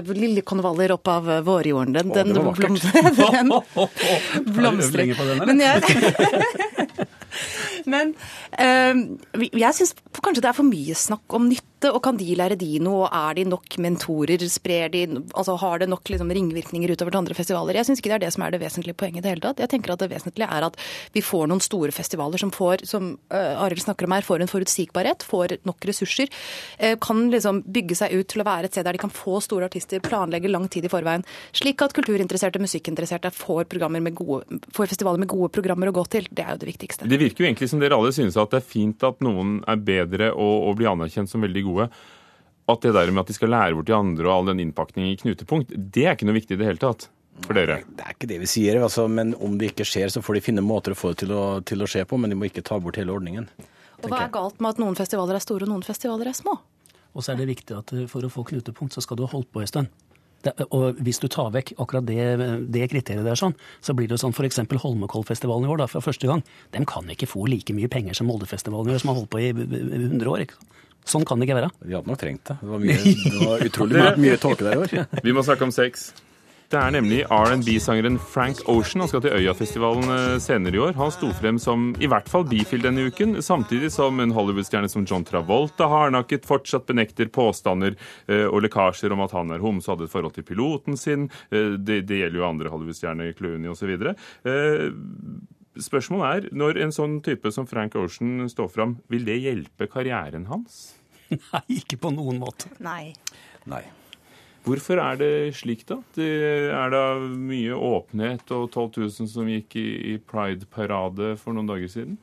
liljekonvaller 0.10 0.94
opp 0.96 1.08
av 1.12 1.30
vårjorden. 1.46 1.94
Den, 1.96 2.14
den, 2.16 2.34
den, 2.36 2.80
den 3.36 3.54
blomstrer. 4.50 5.14
Men 5.46 5.62
jeg 5.64 5.69
gjør. 5.70 6.86
Men 7.90 8.14
øh, 8.60 9.50
jeg 9.50 9.76
syns 9.78 9.96
kanskje 10.20 10.44
det 10.44 10.52
er 10.52 10.58
for 10.58 10.68
mye 10.68 10.98
snakk 10.98 11.38
om 11.38 11.50
nytte 11.50 11.68
og 11.88 12.02
kan 12.04 12.18
de 12.20 12.28
lære 12.36 12.58
de 12.60 12.80
noe? 12.84 13.06
Og 13.06 13.14
er 13.16 13.38
de 13.38 13.46
nok 13.48 13.78
mentorer? 13.80 14.42
Sprer 14.52 14.92
de 14.92 15.06
altså 15.34 15.56
Har 15.60 15.80
det 15.80 15.90
nok 15.90 16.10
liksom, 16.12 16.32
ringvirkninger 16.36 16.92
utover 16.92 17.14
til 17.14 17.22
andre 17.22 17.38
festivaler? 17.38 17.80
Jeg 17.80 17.88
syns 17.88 18.02
ikke 18.02 18.12
det 18.12 18.18
er 18.20 18.26
det 18.26 18.34
som 18.36 18.44
er 18.44 18.52
det 18.52 18.62
vesentlige 18.62 18.98
poenget 19.00 19.22
i 19.22 19.28
det 19.28 19.34
hele 19.34 19.46
tatt. 19.46 19.62
Jeg 19.64 19.72
tenker 19.72 19.94
at 19.94 20.04
det 20.04 20.10
vesentlige 20.12 20.50
er 20.50 20.68
at 20.68 20.76
vi 21.16 21.24
får 21.24 21.48
noen 21.48 21.64
store 21.64 21.96
festivaler 21.96 22.42
som 22.42 22.52
får, 22.52 22.84
som 22.90 23.14
uh, 23.32 23.64
Arild 23.64 23.84
snakker 23.84 24.08
om 24.08 24.16
her, 24.16 24.26
får 24.28 24.44
en 24.44 24.52
forutsigbarhet, 24.52 25.24
får 25.24 25.56
nok 25.68 25.88
ressurser. 25.88 26.32
Uh, 26.82 26.96
kan 27.02 27.30
liksom 27.32 27.64
bygge 27.64 28.00
seg 28.02 28.16
ut 28.18 28.30
til 28.34 28.44
å 28.44 28.48
være 28.48 28.70
et 28.70 28.76
sted 28.76 28.88
der 28.88 28.98
de 28.98 29.04
kan 29.04 29.14
få 29.14 29.40
store 29.44 29.70
artister, 29.70 30.04
planlegge 30.04 30.52
lang 30.52 30.68
tid 30.72 30.88
i 30.88 30.92
forveien. 30.92 31.24
Slik 31.56 31.84
at 31.86 31.96
kulturinteresserte, 31.96 32.62
musikkinteresserte 32.62 33.32
får, 33.36 33.70
gode, 34.20 34.60
får 34.76 34.92
festivaler 34.92 35.22
med 35.22 35.32
gode 35.32 35.52
programmer 35.56 35.92
å 35.92 35.96
gå 35.96 36.06
til. 36.12 36.28
Det 36.32 36.44
er 36.44 36.56
jo 36.56 36.64
det 36.64 36.72
viktigste. 36.74 37.08
Det 37.10 37.22
virker 37.22 37.46
jo 37.46 37.50
egentlig 37.50 37.72
som 37.72 37.79
dere 37.82 37.98
alle 37.98 38.14
synes 38.16 38.38
at 38.40 38.52
det 38.54 38.62
er 38.62 38.70
fint 38.70 39.04
at 39.08 39.24
noen 39.26 39.60
er 39.70 39.80
bedre 39.82 40.30
og, 40.36 40.70
og 40.70 40.78
blir 40.80 40.92
anerkjent 40.92 41.32
som 41.32 41.44
veldig 41.44 41.64
gode 41.66 41.80
gode. 41.80 41.90
At 42.70 42.84
det 42.86 42.94
der 42.94 43.12
med 43.12 43.24
at 43.24 43.32
de 43.32 43.34
skal 43.34 43.50
lære 43.50 43.78
bort 43.78 43.88
de 43.88 43.96
andre 43.98 44.28
og 44.28 44.34
all 44.36 44.52
den 44.52 44.62
innpakningen 44.68 45.14
i 45.14 45.18
knutepunkt, 45.18 45.72
det 45.74 46.06
er 46.06 46.18
ikke 46.18 46.28
noe 46.30 46.38
viktig 46.38 46.56
i 46.56 46.60
det 46.60 46.68
hele 46.68 46.82
tatt 46.82 47.08
for 47.46 47.58
dere? 47.58 47.80
Det 47.88 48.06
er 48.06 48.14
ikke 48.14 48.30
det 48.30 48.40
vi 48.44 48.50
sier, 48.52 48.78
altså, 48.84 49.08
men 49.10 49.34
om 49.42 49.56
det 49.58 49.72
ikke 49.72 49.88
skjer, 49.88 50.12
så 50.14 50.22
får 50.22 50.38
de 50.38 50.44
finne 50.50 50.66
måter 50.66 50.94
å 50.94 51.00
få 51.00 51.14
det 51.14 51.24
til 51.24 51.34
å, 51.34 51.44
til 51.66 51.82
å 51.82 51.88
skje 51.90 52.04
på, 52.10 52.20
men 52.20 52.30
de 52.30 52.38
må 52.38 52.50
ikke 52.50 52.66
ta 52.68 52.78
bort 52.84 53.00
hele 53.00 53.16
ordningen. 53.16 53.48
Og 54.04 54.12
Hva 54.12 54.26
er 54.28 54.36
galt 54.36 54.62
med 54.62 54.76
at 54.76 54.84
noen 54.84 54.98
festivaler 55.00 55.40
er 55.40 55.44
store 55.44 55.66
og 55.66 55.74
noen 55.74 55.88
festivaler 55.88 56.30
er 56.30 56.38
små? 56.38 56.60
Og 57.18 57.26
så 57.26 57.34
er 57.34 57.40
det 57.40 57.50
viktig 57.50 57.74
at 57.74 57.96
for 58.12 58.28
å 58.28 58.30
få 58.32 58.46
knutepunkt, 58.52 58.94
så 58.94 59.02
skal 59.02 59.18
du 59.18 59.26
ha 59.26 59.32
holdt 59.32 59.50
på 59.56 59.64
en 59.64 59.72
stund. 59.72 59.90
Det, 60.46 60.54
og 60.72 61.00
hvis 61.04 61.20
du 61.20 61.28
tar 61.28 61.50
vekk 61.52 61.74
akkurat 61.84 62.06
det, 62.08 62.24
det 62.72 62.86
kriteriet 62.92 63.28
der, 63.28 63.40
sånn, 63.40 63.56
så 63.84 63.96
blir 63.98 64.08
det 64.08 64.20
sånn 64.22 64.32
f.eks. 64.32 64.62
Holmenkollfestivalen 64.84 65.68
i 65.68 65.72
år, 65.74 65.82
da, 65.82 65.90
for 65.92 66.06
første 66.06 66.30
gang. 66.30 66.44
De 66.72 66.84
kan 66.88 67.10
ikke 67.12 67.28
få 67.28 67.44
like 67.52 67.76
mye 67.76 67.92
penger 67.92 68.16
som 68.16 68.30
Moldefestivalen 68.32 68.94
gjør, 68.94 69.04
som 69.04 69.12
har 69.12 69.20
holdt 69.20 69.34
på 69.34 69.44
i 69.44 69.52
100 69.52 70.32
år. 70.32 70.46
Ikke? 70.48 70.80
Sånn 71.10 71.26
kan 71.28 71.42
det 71.42 71.50
ikke 71.50 71.60
være. 71.60 71.74
Vi 71.84 71.98
hadde 71.98 72.12
nok 72.12 72.22
trengt 72.22 72.48
det. 72.48 72.58
Det 72.62 72.72
var, 72.72 72.82
mye, 72.86 72.98
det 73.04 73.44
var 73.44 73.68
utrolig 73.68 73.98
mye, 74.00 74.16
mye 74.28 74.40
tåke 74.40 74.68
der 74.68 74.78
i 74.78 74.84
år. 74.86 75.22
Vi 75.26 75.36
må 75.36 75.44
snakke 75.44 75.68
om 75.68 75.76
sex. 75.76 76.10
Det 76.70 76.78
er 76.78 76.92
nemlig 76.94 77.24
R&B-sangeren 77.34 78.20
Frank 78.22 78.60
Ocean. 78.70 79.02
Han 79.02 79.10
skal 79.10 79.24
til 79.24 79.34
Øyafestivalen 79.40 80.12
eh, 80.14 80.36
senere 80.38 80.78
i 80.78 80.82
år. 80.86 80.92
Han 81.00 81.10
sto 81.10 81.32
frem 81.34 81.58
som 81.58 81.88
i 81.98 82.06
hvert 82.06 82.28
fall 82.30 82.44
bifil 82.46 82.84
denne 82.84 83.08
uken, 83.10 83.40
samtidig 83.42 83.90
som 83.96 84.22
en 84.22 84.36
Hollywood-stjerne 84.36 84.92
som 84.92 85.08
John 85.10 85.26
Travolta 85.26 85.88
hardnakket 85.90 86.46
fortsatt 86.46 86.86
benekter 86.86 87.32
påstander 87.34 87.96
eh, 88.30 88.46
og 88.46 88.62
lekkasjer 88.68 89.16
om 89.16 89.24
at 89.26 89.34
han 89.34 89.50
er 89.56 89.64
homse 89.66 89.90
og 89.90 89.96
hadde 89.96 90.06
et 90.12 90.14
forhold 90.14 90.36
til 90.36 90.46
piloten 90.46 91.00
sin. 91.00 91.26
Eh, 91.50 91.74
det, 91.74 92.04
det 92.06 92.20
gjelder 92.22 92.38
jo 92.38 92.46
andre 92.46 92.74
Hollywood-stjerner, 92.76 93.34
Clooney 93.40 93.74
osv. 93.74 93.96
Spørsmålet 95.90 96.30
er, 96.30 96.52
når 96.54 96.84
en 96.86 96.94
sånn 96.94 97.16
type 97.26 97.50
som 97.56 97.66
Frank 97.72 97.98
Ocean 97.98 98.46
står 98.52 98.70
fram, 98.76 99.00
vil 99.10 99.26
det 99.26 99.40
hjelpe 99.42 99.90
karrieren 99.90 100.46
hans? 100.54 101.00
Nei, 101.34 101.64
ikke 101.82 101.98
på 102.06 102.14
noen 102.14 102.38
måte. 102.46 102.70
Nei. 102.78 103.16
Nei. 103.66 103.88
Hvorfor 104.66 105.00
er 105.02 105.20
det 105.20 105.34
slik, 105.58 105.86
da? 105.90 106.00
Det 106.16 106.30
er 106.76 106.92
da 106.94 107.04
mye 107.20 107.76
åpenhet 107.76 108.52
og 108.56 108.68
12 108.70 108.90
000 109.08 109.30
som 109.32 109.48
gikk 109.50 109.78
i, 109.80 110.18
Pride-parade 110.30 111.36
for 111.40 111.56
noen 111.56 111.70
dager 111.70 111.92
siden? 111.92 112.18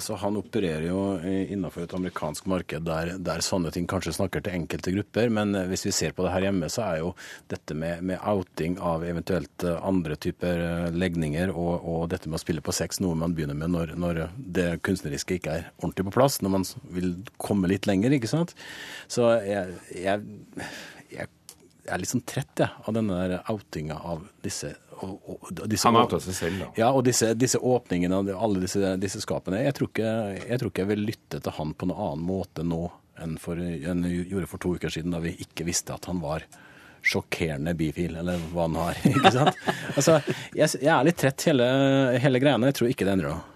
Altså, 0.00 0.14
han 0.16 0.38
opererer 0.40 0.86
jo 0.86 1.00
innenfor 1.20 1.84
et 1.84 1.92
amerikansk 1.92 2.46
marked 2.48 2.86
der, 2.86 3.10
der, 3.20 3.42
sånne 3.44 3.68
ting 3.74 3.84
kanskje 3.90 4.14
snakker 4.16 4.40
til 4.40 4.56
enkelte 4.56 4.94
grupper. 4.94 5.28
Men 5.28 5.52
eh, 5.54 5.66
hvis 5.68 5.84
vi 5.84 5.92
ser 5.92 6.14
på 6.16 6.24
det 6.24 6.32
her 6.32 6.46
hjemme, 6.46 6.70
så 6.72 6.86
er 6.86 7.02
jo 7.02 7.10
dette 7.52 7.76
med, 7.76 8.00
med 8.08 8.22
outing 8.24 8.78
av 8.80 9.04
eventuelt 9.04 9.66
eh, 9.68 9.76
andre 9.84 10.16
typer 10.16 10.64
eh, 10.64 10.86
legninger 10.96 11.52
og, 11.52 11.84
og, 11.84 12.06
dette 12.14 12.32
med 12.32 12.40
å 12.40 12.42
spille 12.42 12.64
på 12.64 12.72
sex 12.72 13.02
noe 13.04 13.18
man 13.20 13.36
begynner 13.36 13.58
med 13.60 13.74
når, 13.74 13.92
når, 14.00 14.22
det 14.40 14.70
kunstneriske 14.88 15.36
ikke 15.36 15.58
er 15.58 15.68
ordentlig 15.82 16.08
på 16.08 16.16
plass, 16.16 16.40
når 16.40 16.56
man 16.56 16.64
vil 16.96 17.12
komme 17.36 17.68
litt 17.68 17.90
lenger, 17.90 18.16
ikke 18.16 18.32
sant. 18.32 18.56
Så 19.12 19.28
jeg, 19.44 19.76
jeg, 20.00 20.24
jeg 21.84 21.92
er 21.94 22.02
litt 22.02 22.12
sånn 22.12 22.24
trett 22.28 22.62
jeg, 22.62 22.70
av 22.86 22.94
denne 22.96 23.40
outinga 23.50 23.98
av 24.12 24.24
disse 24.44 24.74
og, 25.00 25.16
og, 25.32 25.50
disse, 25.64 25.88
Han 25.88 25.96
outa 25.96 26.18
seg 26.20 26.36
selv, 26.36 26.58
da. 26.60 26.66
Ja, 26.76 26.90
og 26.92 27.04
disse, 27.06 27.32
disse 27.38 27.56
åpningene 27.56 28.18
og 28.20 28.30
alle 28.36 28.64
disse, 28.66 28.94
disse 29.00 29.22
skapene. 29.24 29.62
Jeg 29.64 29.76
tror, 29.78 29.88
ikke, 29.88 30.10
jeg 30.42 30.60
tror, 30.60 30.72
ikke, 30.72 30.84
jeg 30.84 30.90
vil 30.90 31.06
lytte 31.08 31.40
til 31.40 31.56
han 31.56 31.72
på 31.72 31.88
noen 31.88 32.02
annen 32.06 32.26
måte 32.28 32.66
nå 32.66 32.82
enn, 33.20 33.38
for, 33.40 33.60
enn 33.60 34.04
jeg 34.04 34.26
gjorde 34.32 34.50
for 34.50 34.62
to 34.62 34.74
uker 34.76 34.92
siden, 34.92 35.14
da 35.14 35.22
vi 35.24 35.32
ikke 35.40 35.64
visste 35.68 35.96
at 35.96 36.08
han 36.10 36.20
var 36.20 36.44
sjokkerende 37.00 37.72
bifil, 37.76 38.18
eller 38.20 38.40
hva 38.52 38.66
han 38.66 38.76
har. 38.76 39.00
ikke 39.12 39.32
sant? 39.32 39.62
Altså, 39.94 40.18
jeg, 40.52 40.68
jeg 40.82 40.92
er 40.92 41.08
litt 41.08 41.20
trett 41.20 41.48
hele, 41.48 41.70
hele 42.20 42.42
greiene. 42.42 42.68
Jeg 42.70 42.80
tror 42.80 42.92
ikke 42.92 43.08
det 43.08 43.16
endrer 43.16 43.38
noe. 43.38 43.49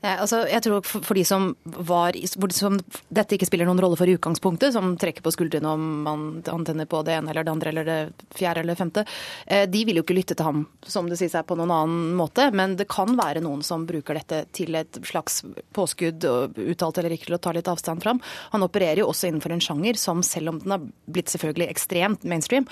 Ja, 0.00 0.14
altså, 0.24 0.46
jeg 0.48 0.64
tror 0.64 0.80
for, 0.80 1.04
for 1.04 1.18
de 1.18 1.22
som 1.28 1.50
var 1.64 2.16
som 2.56 2.78
dette 3.12 3.36
ikke 3.36 3.44
spiller 3.50 3.68
noen 3.68 3.82
rolle 3.84 3.98
for 4.00 4.08
i 4.08 4.14
utgangspunktet, 4.16 4.72
som 4.72 4.94
trekker 4.96 5.20
på 5.20 5.32
skuldrene 5.34 5.68
om 5.68 5.82
man 6.06 6.22
antenner 6.48 6.88
på 6.88 7.02
det 7.04 7.18
ene 7.18 7.28
eller 7.34 7.44
det 7.44 7.52
andre 7.52 7.72
eller 7.72 7.88
det 7.88 7.98
fjerde 8.32 8.62
eller 8.64 8.78
femte, 8.78 9.04
eh, 9.44 9.66
de 9.68 9.82
vil 9.84 10.00
jo 10.00 10.04
ikke 10.06 10.16
lytte 10.16 10.36
til 10.38 10.48
ham, 10.48 10.62
som 10.88 11.10
det 11.10 11.18
sies 11.20 11.36
her, 11.36 11.44
på 11.44 11.58
noen 11.60 11.74
annen 11.76 12.14
måte. 12.16 12.46
Men 12.56 12.78
det 12.80 12.88
kan 12.88 13.12
være 13.18 13.42
noen 13.44 13.60
som 13.66 13.84
bruker 13.88 14.16
dette 14.16 14.46
til 14.56 14.78
et 14.80 15.02
slags 15.04 15.42
påskudd, 15.76 16.24
uttalt 16.24 17.02
eller 17.02 17.18
ikke, 17.18 17.28
til 17.28 17.36
å 17.36 17.42
ta 17.44 17.52
litt 17.52 17.68
avstand 17.68 18.00
fram. 18.00 18.24
Han 18.54 18.64
opererer 18.64 19.02
jo 19.02 19.10
også 19.12 19.28
innenfor 19.28 19.52
en 19.52 19.64
sjanger 19.68 20.00
som, 20.00 20.24
selv 20.24 20.54
om 20.54 20.62
den 20.64 20.76
har 20.78 20.88
blitt 21.12 21.34
selvfølgelig 21.34 21.68
ekstremt 21.74 22.24
mainstream, 22.24 22.64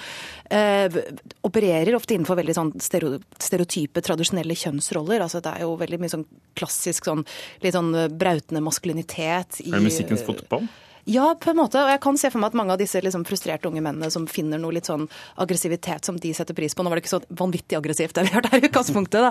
eh, 0.48 0.96
opererer 1.44 1.92
ofte 2.00 2.16
innenfor 2.16 2.40
veldig 2.40 2.56
sånn 2.56 2.74
stereotype, 2.80 4.00
tradisjonelle 4.00 4.56
kjønnsroller. 4.56 5.20
Altså 5.28 5.44
det 5.44 5.52
er 5.52 5.68
jo 5.68 5.76
veldig 5.84 6.00
mye 6.00 6.16
sånn 6.16 6.26
klassisk 6.56 7.04
sånn 7.04 7.17
sånn 7.18 7.64
litt 7.64 7.76
sånn 7.76 7.94
eh, 7.94 8.10
brautende 8.10 8.62
maskulinitet 8.64 9.62
i 9.64 9.72
Er 9.72 9.80
det 9.80 9.88
musikkens 9.88 10.24
fotball? 10.26 10.68
Ja, 11.08 11.30
på 11.40 11.50
en 11.50 11.56
måte. 11.56 11.80
Og 11.80 11.88
jeg 11.88 12.00
kan 12.04 12.18
se 12.20 12.28
for 12.28 12.42
meg 12.42 12.50
at 12.50 12.56
mange 12.58 12.74
av 12.74 12.80
disse 12.82 13.00
liksom, 13.00 13.22
frustrerte 13.24 13.64
unge 13.70 13.80
mennene 13.80 14.10
som 14.12 14.26
finner 14.28 14.60
noe 14.60 14.74
litt 14.76 14.90
sånn 14.90 15.06
aggressivitet 15.40 16.04
som 16.04 16.18
de 16.20 16.34
setter 16.36 16.56
pris 16.56 16.76
på 16.76 16.84
Nå 16.84 16.92
var 16.92 17.00
det 17.00 17.06
ikke 17.06 17.14
så 17.14 17.22
vanvittig 17.38 17.78
aggressivt, 17.78 18.12
det 18.18 18.26
vi 18.26 18.34
har 18.34 18.44
der 18.44 18.58
i 18.58 18.68
utgangspunktet, 18.68 19.30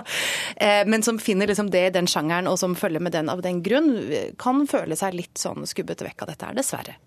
Eh, 0.56 0.82
men 0.90 1.06
som 1.06 1.20
finner 1.22 1.46
liksom 1.46 1.70
det 1.70 1.84
i 1.86 1.92
den 1.94 2.10
sjangeren, 2.10 2.50
og 2.50 2.58
som 2.58 2.74
følger 2.78 3.04
med 3.04 3.14
den 3.14 3.30
av 3.30 3.44
den 3.46 3.62
grunn, 3.62 3.92
kan 4.42 4.66
føle 4.66 4.98
seg 4.98 5.14
litt 5.20 5.38
sånn 5.38 5.68
skubbet 5.70 6.02
vekk 6.08 6.26
av 6.26 6.32
dette 6.32 6.50
her, 6.50 6.58
dessverre. 6.58 6.98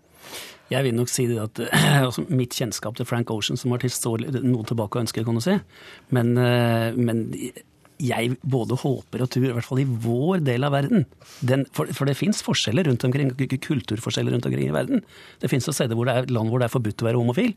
Jeg 0.71 0.88
vil 0.88 0.95
nok 0.95 1.11
si 1.11 1.25
det 1.27 1.39
at 1.43 1.59
altså, 2.07 2.23
mitt 2.31 2.55
kjennskap 2.55 2.95
til 2.95 3.07
Frank 3.09 3.31
Ocean 3.33 3.59
som 3.59 3.75
artist 3.75 4.00
står 4.00 4.23
noe 4.39 4.63
tilbake 4.67 4.95
og 4.95 5.03
ønsker, 5.03 5.27
kan 5.27 5.35
du 5.35 5.43
si. 5.43 5.57
Men, 6.15 6.31
eh, 6.39 6.95
men 6.95 7.25
jeg 8.01 8.38
både 8.41 8.77
håper 8.81 9.24
og 9.24 9.31
tror, 9.34 9.50
i 9.50 9.53
hvert 9.58 9.67
fall 9.67 9.84
i 9.84 9.89
vår 10.05 10.41
del 10.48 10.65
av 10.67 10.75
verden 10.75 11.05
den, 11.46 11.67
for, 11.75 11.89
for, 11.96 12.10
det 12.10 12.17
fins 12.20 12.41
forskjeller 12.46 12.89
rundt 12.89 13.05
omkring, 13.08 13.34
kulturforskjeller 13.38 14.36
rundt 14.36 14.48
omkring 14.50 14.70
i 14.70 14.75
verden. 14.75 15.05
Det 15.41 15.51
fins 15.51 15.70
steder 15.70 15.98
hvor 15.98 16.10
det 16.10 16.17
er 16.17 16.34
land 16.34 16.51
hvor 16.51 16.62
det 16.62 16.70
er 16.70 16.75
forbudt 16.75 17.03
å 17.03 17.10
være 17.10 17.22
homofil. 17.22 17.55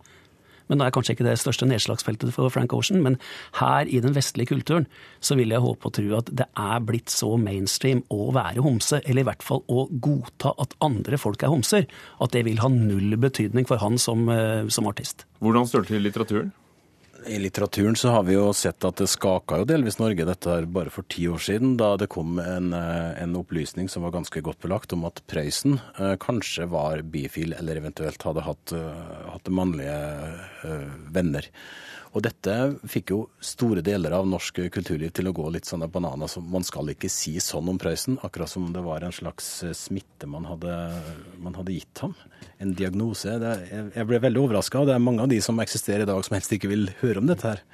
Men 0.70 0.80
nå 0.80 0.86
er 0.86 0.94
kanskje 0.96 1.12
ikke 1.16 1.26
det 1.26 1.36
største 1.40 1.66
nedslagsfeltet 1.68 2.32
for 2.32 2.52
Frank 2.52 2.72
Ocean, 2.76 3.02
men 3.04 3.18
her 3.58 3.84
i 3.84 4.00
den 4.00 4.14
vestlige 4.16 4.54
kulturen 4.54 4.86
så 5.24 5.36
vil 5.36 5.52
jeg 5.52 5.60
håpe 5.64 5.90
og 5.90 5.96
tro 5.98 6.06
at 6.16 6.30
det 6.32 6.46
er 6.48 6.86
blitt 6.88 7.12
så 7.12 7.34
mainstream 7.40 8.00
å 8.14 8.30
være 8.34 8.64
homse, 8.64 9.02
eller 9.04 9.24
i 9.24 9.28
hvert 9.28 9.44
fall 9.44 9.60
å 9.68 9.86
godta 9.92 10.54
at 10.64 10.76
andre 10.84 11.20
folk 11.20 11.44
er 11.44 11.52
homser, 11.52 11.88
at 12.16 12.32
det 12.32 12.46
vil 12.48 12.62
ha 12.64 12.72
null 12.72 13.18
betydning 13.20 13.68
for 13.68 13.82
han 13.82 14.00
som, 14.00 14.28
eh, 14.32 14.64
som 14.72 14.88
artist. 14.88 15.26
Hvordan 15.44 15.68
står 15.68 15.84
det 15.84 15.92
til 15.92 16.06
litteraturen? 16.08 16.52
I 17.26 17.38
litteraturen 17.38 17.96
så 17.96 18.08
har 18.08 18.22
vi 18.22 18.34
jo 18.36 18.50
sett 18.56 18.84
at 18.84 18.98
det 19.00 19.06
skaka 19.08 19.60
jo 19.60 19.66
delvis 19.68 19.96
Norge 20.00 20.26
dette 20.28 20.50
her 20.50 20.66
bare 20.68 20.92
for 20.92 21.06
ti 21.08 21.24
år 21.30 21.40
siden, 21.40 21.76
da 21.80 21.94
det 22.00 22.10
kom 22.12 22.38
en, 22.42 22.72
eh, 22.76 23.22
en 23.22 23.36
opplysning 23.38 23.88
som 23.88 24.04
var 24.04 24.12
ganske 24.16 24.42
godt 24.44 24.60
belagt 24.60 24.92
om 24.92 25.06
at 25.08 25.22
Prøysen 25.30 25.78
eh, 25.98 26.16
kanskje 26.20 26.68
var 26.68 27.02
bifil, 27.02 27.54
eller 27.56 27.80
eventuelt 27.80 28.22
hadde 28.28 28.44
hatt, 28.44 28.74
uh, 28.76 29.30
hatt 29.32 29.48
mannlige 29.48 29.96
uh, 30.64 30.92
venner. 31.14 31.48
Og 32.14 32.22
dette 32.22 32.54
fikk 32.86 33.10
jo 33.10 33.18
store 33.42 33.82
deler 33.82 34.14
av 34.14 34.26
norsk 34.30 34.60
kulturliv 34.74 35.10
til 35.16 35.26
å 35.26 35.34
gå 35.34 35.48
litt 35.50 35.66
sånn 35.66 35.82
bananer. 35.90 36.30
Så 36.30 36.38
man 36.40 36.62
skal 36.66 36.92
ikke 36.92 37.10
si 37.10 37.34
sånn 37.42 37.72
om 37.72 37.80
Prøysen, 37.80 38.20
akkurat 38.22 38.52
som 38.52 38.68
det 38.74 38.84
var 38.86 39.02
en 39.02 39.14
slags 39.14 39.48
eh, 39.66 39.74
smitte 39.74 40.28
man 40.30 40.46
hadde, 40.46 40.76
man 41.42 41.58
hadde 41.58 41.74
gitt 41.74 42.04
ham. 42.04 42.14
En 42.62 42.76
diagnose. 42.78 43.34
Det, 43.42 43.54
jeg 43.96 44.10
ble 44.10 44.22
veldig 44.22 44.44
overraska, 44.44 44.84
og 44.84 44.90
det 44.90 44.94
er 44.94 45.02
mange 45.02 45.26
av 45.26 45.32
de 45.32 45.40
som 45.42 45.58
eksisterer 45.62 46.06
i 46.06 46.10
dag 46.12 46.22
som 46.22 46.38
helst 46.38 46.54
ikke 46.54 46.70
vil 46.70 46.86
høre 47.02 47.24
om 47.24 47.30
dette 47.30 47.50
her. 47.50 47.64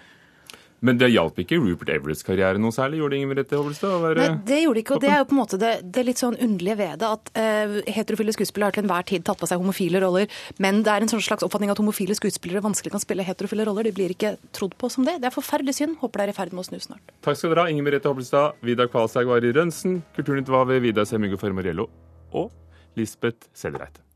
Men 0.86 1.00
det 1.00 1.10
hjalp 1.12 1.38
ikke 1.42 1.58
Rupert 1.60 1.90
Everetts 1.92 2.24
karriere 2.24 2.60
noe 2.60 2.72
særlig? 2.72 3.00
Gjorde 3.00 3.14
det 3.14 3.20
Inger 3.20 3.30
Merete 3.34 3.60
Være... 3.60 4.16
Nei, 4.16 4.28
det 4.48 4.60
gjorde 4.62 4.78
det 4.78 4.84
ikke. 4.84 4.96
Og 4.96 5.02
det 5.04 5.10
er 5.12 5.18
jo 5.20 5.26
på 5.28 5.36
en 5.36 5.40
måte 5.40 5.60
det, 5.60 5.72
det 5.84 6.04
litt 6.08 6.22
sånn 6.22 6.38
underlige 6.40 6.78
ved 6.80 7.02
det 7.02 7.10
at 7.10 7.32
uh, 7.36 7.76
heterofile 7.98 8.34
skuespillere 8.36 8.70
har 8.70 8.76
til 8.78 8.84
enhver 8.86 9.06
tid 9.10 9.26
tatt 9.28 9.40
på 9.40 9.48
seg 9.50 9.60
homofile 9.60 10.02
roller, 10.02 10.40
men 10.62 10.82
det 10.86 10.94
er 10.94 11.04
en 11.04 11.12
sånn 11.12 11.24
slags 11.24 11.44
oppfatning 11.46 11.72
at 11.72 11.80
homofile 11.82 12.16
skuespillere 12.16 12.64
vanskelig 12.64 12.94
kan 12.96 13.04
spille 13.04 13.26
heterofile 13.26 13.68
roller. 13.68 13.88
De 13.88 13.94
blir 13.96 14.16
ikke 14.16 14.34
trodd 14.56 14.76
på 14.80 14.92
som 14.92 15.06
det. 15.08 15.18
Det 15.20 15.28
er 15.28 15.36
forferdelig 15.36 15.76
synd. 15.82 15.98
Håper 16.00 16.22
det 16.24 16.28
er 16.28 16.34
i 16.34 16.38
ferd 16.40 16.56
med 16.56 16.64
å 16.64 16.68
snu 16.70 16.80
snart. 16.80 17.16
Takk 17.26 17.40
skal 17.40 17.54
dere 17.54 17.66
ha, 17.66 17.72
Inger 17.72 17.88
Merete 17.90 18.12
Hobbelstad, 18.12 18.60
Vidar 18.64 18.88
Kvalshaug 18.92 19.28
var 19.34 19.44
i 19.44 19.52
Rønsen, 19.56 20.00
Kulturnytt 20.16 20.48
var 20.52 20.68
ved 20.70 20.84
Vidar 20.86 21.08
Semugho 21.08 21.40
Fermariello 21.40 21.90
og 22.32 22.54
Lisbeth 22.96 23.52
Sellreite. 23.56 24.09